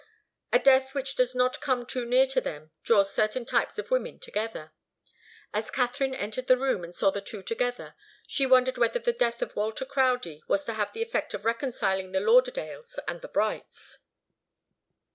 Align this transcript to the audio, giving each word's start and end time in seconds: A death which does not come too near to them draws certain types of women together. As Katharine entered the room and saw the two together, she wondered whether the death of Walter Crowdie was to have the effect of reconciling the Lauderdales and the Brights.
A 0.51 0.57
death 0.57 0.95
which 0.95 1.15
does 1.15 1.35
not 1.35 1.61
come 1.61 1.85
too 1.85 2.07
near 2.07 2.25
to 2.25 2.41
them 2.41 2.71
draws 2.81 3.13
certain 3.13 3.45
types 3.45 3.77
of 3.77 3.91
women 3.91 4.17
together. 4.17 4.71
As 5.53 5.69
Katharine 5.69 6.15
entered 6.15 6.47
the 6.47 6.57
room 6.57 6.83
and 6.83 6.95
saw 6.95 7.11
the 7.11 7.21
two 7.21 7.43
together, 7.43 7.93
she 8.25 8.47
wondered 8.47 8.79
whether 8.79 8.97
the 8.97 9.13
death 9.13 9.43
of 9.43 9.55
Walter 9.55 9.85
Crowdie 9.85 10.41
was 10.47 10.65
to 10.65 10.73
have 10.73 10.91
the 10.93 11.03
effect 11.03 11.35
of 11.35 11.45
reconciling 11.45 12.13
the 12.13 12.19
Lauderdales 12.19 12.97
and 13.07 13.21
the 13.21 13.27
Brights. 13.27 13.99